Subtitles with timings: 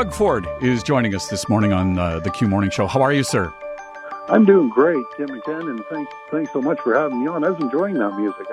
[0.00, 2.86] Doug Ford is joining us this morning on uh, the Q Morning Show.
[2.86, 3.52] How are you, sir?
[4.30, 7.44] I'm doing great, Kim and Ken, and thanks, thanks so much for having me on.
[7.44, 8.46] I was enjoying that music.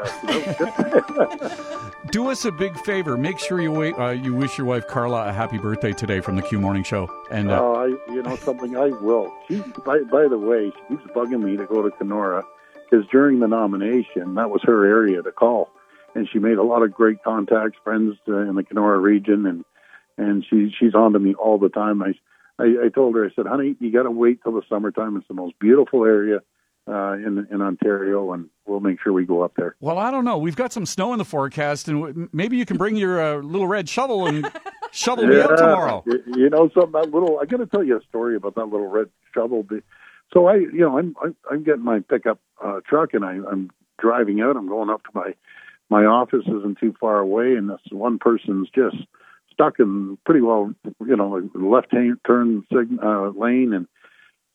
[2.12, 3.15] Do us a big favor.
[3.15, 6.36] Make sure you wait, uh, you wish your wife Karla a happy birthday today from
[6.36, 7.10] the Q Morning Show.
[7.32, 9.34] And uh, uh, I, you know something, I will.
[9.48, 12.43] She, by, by the way, she keeps bugging me to go to Kenora
[12.84, 15.70] because during the nomination, that was her area to call,
[16.14, 19.64] and she made a lot of great contacts, friends uh, in the Kenora region, and
[20.18, 22.01] and she she's on to me all the time.
[22.01, 22.14] I
[22.60, 25.15] I, I told her, I said, honey, you got to wait till the summertime.
[25.18, 26.39] It's the most beautiful area
[26.87, 29.75] uh, in in Ontario, and we'll make sure we go up there.
[29.79, 30.37] Well, I don't know.
[30.37, 33.67] We've got some snow in the forecast, and maybe you can bring your uh, little
[33.67, 34.50] red shovel and
[34.92, 36.03] shovel yeah, me out tomorrow.
[36.06, 37.39] You know, something that little.
[37.39, 39.66] I got to tell you a story about that little red shovel.
[40.34, 43.70] So I, you know, I'm I'm, I'm getting my pickup uh, truck, and I, I'm
[44.00, 44.56] driving out.
[44.56, 45.34] I'm going up to my
[45.89, 48.97] my office isn't too far away, and this one person's just
[49.58, 50.72] stuck in pretty well,
[51.06, 53.88] you know, left hand turn uh, lane, and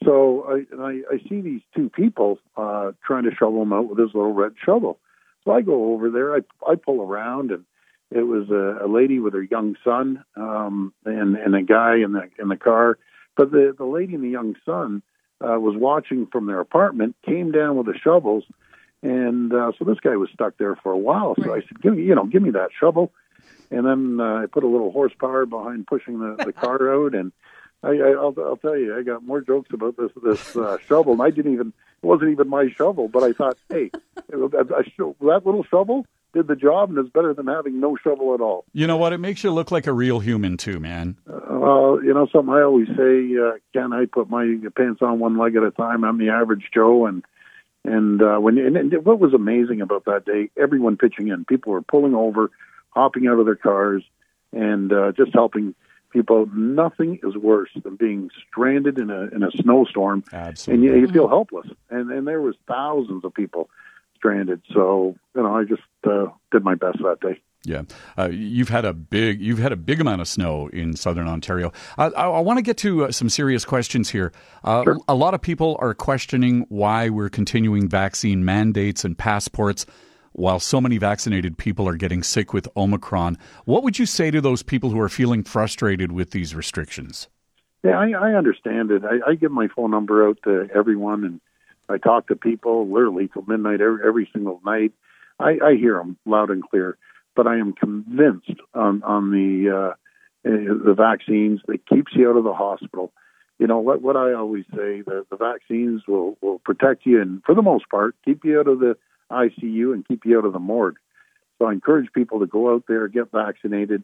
[0.04, 3.98] so I, I I see these two people uh, trying to shovel them out with
[3.98, 4.98] this little red shovel.
[5.44, 7.64] So I go over there, I I pull around, and
[8.10, 12.12] it was a, a lady with her young son, um, and and a guy in
[12.12, 12.98] the in the car.
[13.36, 15.02] But the the lady and the young son
[15.40, 18.44] uh, was watching from their apartment, came down with the shovels,
[19.02, 21.34] and uh, so this guy was stuck there for a while.
[21.42, 23.12] So I said, "Give me, you know, give me that shovel."
[23.72, 27.32] And then uh, I put a little horsepower behind pushing the, the car out, and
[27.82, 31.14] I, I, I'll, I'll tell you, I got more jokes about this this uh, shovel,
[31.14, 33.90] and I didn't even it wasn't even my shovel, but I thought, hey,
[34.28, 38.64] that little shovel did the job, and it's better than having no shovel at all.
[38.72, 39.12] You know what?
[39.12, 41.16] It makes you look like a real human too, man.
[41.28, 43.92] Uh, well, you know something I always say, uh, Ken.
[43.92, 46.04] I put my pants on one leg at a time.
[46.04, 47.24] I'm the average Joe, and
[47.84, 51.44] and uh, when and, and what was amazing about that day, everyone pitching in.
[51.44, 52.50] People were pulling over
[52.92, 54.02] hopping out of their cars,
[54.52, 55.74] and uh, just helping
[56.12, 56.46] people.
[56.54, 60.88] Nothing is worse than being stranded in a in a snowstorm, Absolutely.
[60.88, 61.66] and you, you feel helpless.
[61.90, 63.68] And and there was thousands of people
[64.16, 64.62] stranded.
[64.72, 67.40] So you know, I just uh, did my best that day.
[67.64, 67.82] Yeah,
[68.18, 71.72] uh, you've had a big you've had a big amount of snow in southern Ontario.
[71.96, 74.32] Uh, I, I want to get to uh, some serious questions here.
[74.64, 74.98] Uh, sure.
[75.06, 79.86] A lot of people are questioning why we're continuing vaccine mandates and passports
[80.32, 83.38] while so many vaccinated people are getting sick with Omicron.
[83.64, 87.28] What would you say to those people who are feeling frustrated with these restrictions?
[87.84, 89.02] Yeah, I, I understand it.
[89.04, 91.40] I, I give my phone number out to everyone, and
[91.88, 94.92] I talk to people literally till midnight every, every single night.
[95.38, 96.96] I, I hear them loud and clear,
[97.34, 99.94] but I am convinced on on the uh,
[100.44, 103.12] the vaccines that keeps you out of the hospital.
[103.58, 104.00] You know what?
[104.00, 107.88] What I always say that the vaccines will will protect you, and for the most
[107.88, 108.96] part, keep you out of the
[109.32, 110.96] ICU and keep you out of the morgue.
[111.58, 114.02] So I encourage people to go out there, get vaccinated.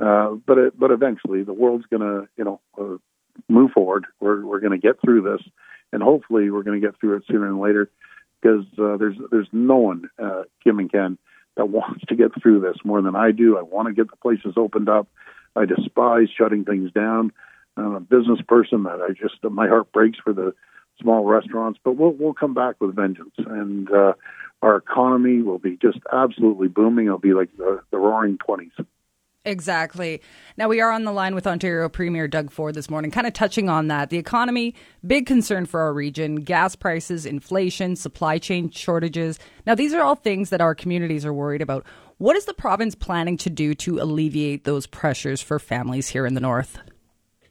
[0.00, 2.98] Uh, but it, but eventually, the world's going to you know uh,
[3.48, 4.06] move forward.
[4.20, 5.40] We're we're going to get through this,
[5.92, 7.90] and hopefully, we're going to get through it sooner than later.
[8.40, 11.18] Because uh, there's there's no one, uh, Kim and Ken,
[11.56, 13.58] that wants to get through this more than I do.
[13.58, 15.08] I want to get the places opened up.
[15.56, 17.32] I despise shutting things down.
[17.76, 20.54] I'm a business person that I just my heart breaks for the
[21.00, 24.14] small restaurants, but we'll we'll come back with vengeance, and uh,
[24.62, 27.06] our economy will be just absolutely booming.
[27.06, 28.72] It'll be like the, the roaring 20s.
[29.44, 30.20] Exactly.
[30.56, 33.32] Now, we are on the line with Ontario Premier Doug Ford this morning, kind of
[33.32, 34.10] touching on that.
[34.10, 34.74] The economy,
[35.06, 39.38] big concern for our region, gas prices, inflation, supply chain shortages.
[39.64, 41.86] Now, these are all things that our communities are worried about.
[42.18, 46.34] What is the province planning to do to alleviate those pressures for families here in
[46.34, 46.78] the north?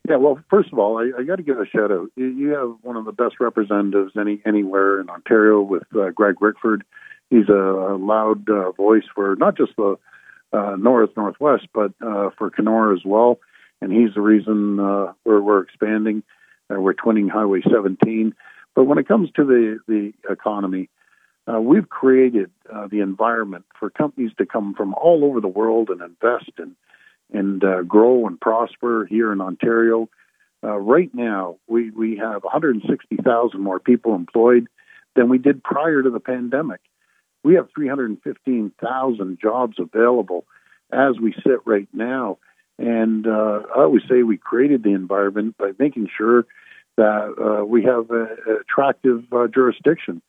[0.07, 2.09] Yeah, well, first of all, I, I got to give a shout out.
[2.15, 6.83] You have one of the best representatives any anywhere in Ontario with uh, Greg Rickford.
[7.29, 9.97] He's a, a loud uh, voice for not just the
[10.53, 13.39] uh, north northwest, but uh, for Kenora as well.
[13.81, 16.23] And he's the reason uh, we're we're expanding.
[16.73, 18.33] Uh, we're twinning Highway 17.
[18.75, 20.89] But when it comes to the the economy,
[21.51, 25.89] uh, we've created uh, the environment for companies to come from all over the world
[25.89, 26.77] and invest and
[27.31, 30.09] and uh, grow and prosper here in Ontario.
[30.63, 34.67] Uh, right now, we we have 160,000 more people employed
[35.15, 36.81] than we did prior to the pandemic.
[37.43, 40.45] We have 315,000 jobs available
[40.91, 42.39] as we sit right now.
[42.79, 46.45] And uh, I always say we created the environment by making sure
[46.97, 50.21] that uh, we have an attractive uh, jurisdiction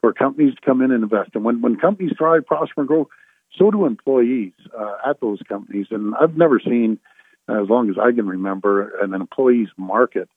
[0.00, 1.30] for companies to come in and invest.
[1.34, 3.08] And when, when companies thrive, prosper, and grow,
[3.58, 5.86] so do employees uh, at those companies.
[5.90, 6.98] And I've never seen,
[7.48, 10.28] as long as I can remember, an employees market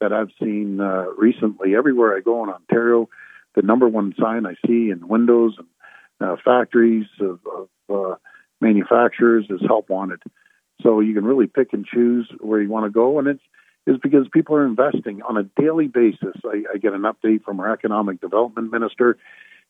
[0.00, 1.74] that I've seen uh, recently.
[1.74, 3.08] Everywhere I go in Ontario,
[3.54, 5.68] the number one sign I see in windows and
[6.20, 8.16] uh, factories of, of uh,
[8.60, 10.22] manufacturers is help wanted.
[10.82, 13.42] So you can really pick and choose where you want to go, and it's
[13.86, 16.34] is because people are investing on a daily basis.
[16.44, 19.16] I, I get an update from our economic development minister,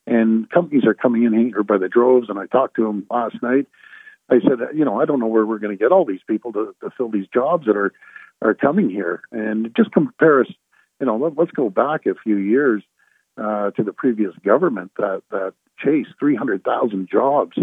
[0.07, 2.29] and companies are coming in here by the droves.
[2.29, 3.67] And I talked to him last night.
[4.29, 6.53] I said, you know, I don't know where we're going to get all these people
[6.53, 7.93] to, to fill these jobs that are
[8.41, 10.47] are coming here, and just compare us.
[10.99, 12.83] You know, let, let's go back a few years
[13.37, 17.57] uh, to the previous government that that chased 300,000 jobs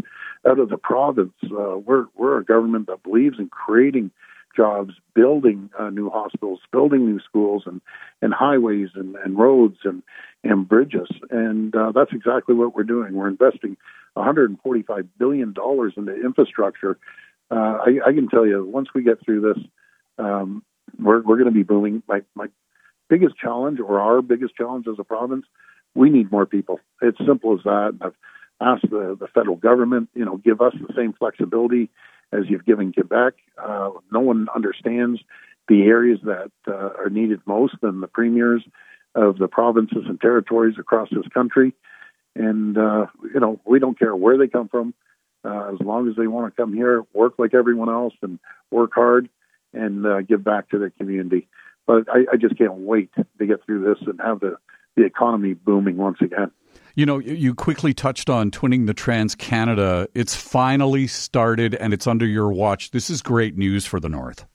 [0.49, 1.35] out of the province.
[1.45, 4.11] Uh, we're we're a government that believes in creating
[4.57, 7.81] jobs, building uh, new hospitals, building new schools, and
[8.23, 10.03] and highways and, and roads and
[10.43, 13.15] and bridges, and uh, that's exactly what we're doing.
[13.15, 13.77] We're investing
[14.15, 16.99] 145 billion dollars into infrastructure.
[17.51, 19.65] Uh, I, I can tell you, once we get through this,
[20.19, 20.63] um,
[20.99, 22.03] we're we're going to be booming.
[22.09, 22.47] My my
[23.09, 25.47] biggest challenge, or our biggest challenge as a province,
[25.95, 26.81] we need more people.
[27.03, 27.99] It's simple as that.
[28.01, 28.15] I've
[28.61, 31.91] asked the, the federal government, you know, give us the same flexibility
[32.37, 33.35] as you've given Quebec.
[33.63, 35.21] Uh, no one understands
[35.69, 38.63] the areas that uh, are needed most than the premiers
[39.15, 41.73] of the provinces and territories across this country.
[42.35, 44.93] And, uh, you know, we don't care where they come from,
[45.45, 48.39] uh, as long as they want to come here, work like everyone else, and
[48.71, 49.29] work hard
[49.73, 51.49] and uh, give back to their community.
[51.87, 54.57] But I, I just can't wait to get through this and have the,
[54.97, 56.51] the economy booming once again.
[56.97, 60.07] You know, you quickly touched on twinning the Trans Canada.
[60.15, 62.93] It's finally started and it's under your watch.
[62.93, 64.47] This is great news for the North.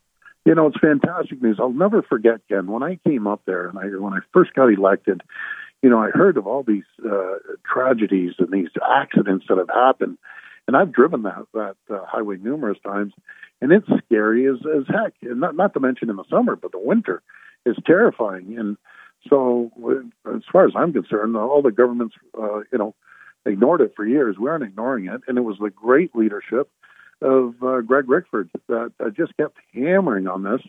[0.45, 1.57] You know, it's fantastic news.
[1.59, 4.67] I'll never forget, Ken, when I came up there and I, when I first got
[4.67, 5.21] elected,
[5.83, 7.35] you know, I heard of all these uh,
[7.71, 10.17] tragedies and these accidents that have happened.
[10.65, 13.11] And I've driven that, that uh, highway numerous times,
[13.61, 15.13] and it's scary as, as heck.
[15.23, 17.21] And not, not to mention in the summer, but the winter
[17.65, 18.57] is terrifying.
[18.57, 18.77] And
[19.29, 19.71] so,
[20.39, 22.95] as far as I'm concerned, all the governments, uh, you know,
[23.45, 24.37] ignored it for years.
[24.39, 26.69] We aren't ignoring it, and it was the great leadership
[27.21, 30.61] of uh, Greg Rickford that uh, just kept hammering on this,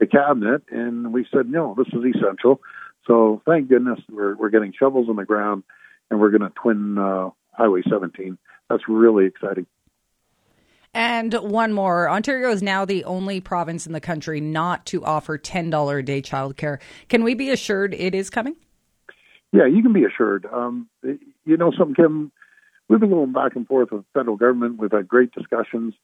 [0.00, 2.60] the cabinet, and we said, no, this is essential.
[3.06, 5.64] So, thank goodness we're we're getting shovels in the ground,
[6.10, 8.38] and we're going to twin uh, Highway 17.
[8.70, 9.66] That's really exciting.
[10.94, 15.38] And one more Ontario is now the only province in the country not to offer
[15.38, 16.80] $10 a day childcare.
[17.08, 18.56] Can we be assured it is coming?
[19.52, 20.46] Yeah, you can be assured.
[20.50, 22.32] Um, you know, some Kim,
[22.88, 24.78] we've been going back and forth with federal government.
[24.78, 25.94] We've had great discussions,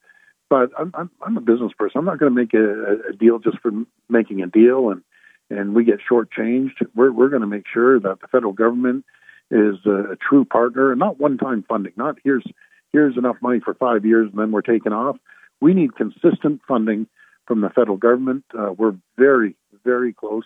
[0.50, 1.98] but I'm, I'm, I'm a business person.
[1.98, 3.70] I'm not going to make a, a deal just for
[4.08, 5.02] making a deal and
[5.50, 6.86] and we get shortchanged.
[6.94, 9.06] We're we're going to make sure that the federal government
[9.50, 11.94] is a, a true partner and not one-time funding.
[11.96, 12.44] Not here's
[12.92, 15.16] here's enough money for five years and then we're taking off.
[15.60, 17.06] We need consistent funding
[17.46, 18.44] from the federal government.
[18.56, 20.44] Uh, we're very, very close.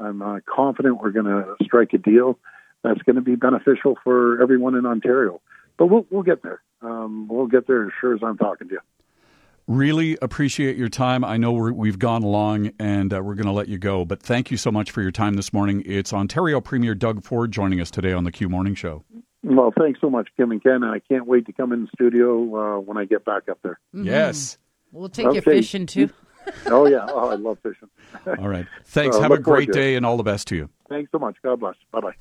[0.00, 2.38] I'm uh, confident we're going to strike a deal
[2.82, 5.40] that's going to be beneficial for everyone in Ontario.
[5.76, 6.62] But we'll, we'll get there.
[6.82, 8.80] Um, we'll get there as sure as I'm talking to you.
[9.66, 11.24] Really appreciate your time.
[11.24, 14.22] I know we have gone along and uh, we're going to let you go, but
[14.22, 15.82] thank you so much for your time this morning.
[15.84, 19.04] It's Ontario Premier Doug Ford joining us today on the Q Morning Show.
[19.42, 21.88] Well, thanks so much, Kim and Ken, and I can't wait to come in the
[21.94, 23.78] studio uh, when I get back up there.
[23.94, 24.06] Mm-hmm.
[24.06, 24.56] Yes.
[24.90, 25.36] We'll take okay.
[25.36, 26.08] you fishing too.
[26.66, 27.06] oh, yeah.
[27.08, 27.88] Oh, I love fishing.
[28.26, 28.66] all right.
[28.84, 29.16] Thanks.
[29.16, 30.68] Uh, Have a great day and all the best to you.
[30.88, 31.36] Thanks so much.
[31.42, 31.76] God bless.
[31.92, 32.14] Bye bye.